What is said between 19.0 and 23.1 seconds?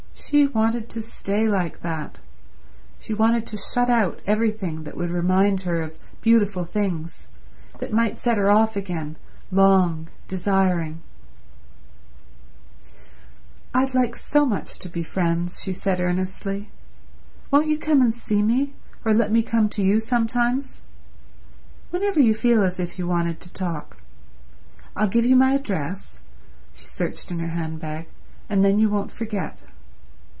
or let me come to you sometimes? Whenever you feel as if you